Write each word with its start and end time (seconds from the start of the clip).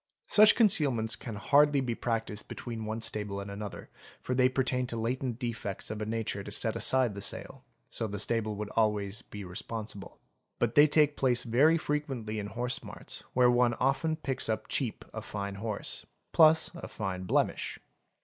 Such 0.25 0.55
concealments 0.55 1.15
can 1.15 1.35
hardly 1.35 1.79
be 1.79 1.93
practised 1.93 2.47
between 2.47 2.85
one 2.85 3.01
stable 3.01 3.39
and 3.39 3.51
another, 3.51 3.91
for 4.19 4.33
they 4.33 4.49
pertain 4.49 4.87
to 4.87 4.97
latent 4.97 5.37
defects 5.37 5.91
of 5.91 6.01
a 6.01 6.07
nature 6.07 6.43
to 6.43 6.49
set 6.49 6.75
aside 6.75 7.13
the 7.13 7.21
sale, 7.21 7.65
so 7.87 8.07
the 8.07 8.17
stable 8.17 8.55
would 8.55 8.69
be 8.69 8.73
always 8.75 9.23
responsible; 9.31 10.19
but 10.57 10.73
they 10.73 10.87
take 10.87 11.15
place 11.15 11.43
very 11.43 11.77
frequently 11.77 12.39
in 12.39 12.47
horse 12.47 12.81
marts, 12.83 13.23
where 13.33 13.51
one 13.51 13.75
often 13.75 14.15
picks 14.15 14.49
up 14.49 14.67
cheap 14.67 15.05
a 15.13 15.21
fine 15.21 15.53
horse— 15.53 16.03
plus 16.31 16.71
a 16.73 16.87
fine 16.87 17.25
blemish. 17.25 17.77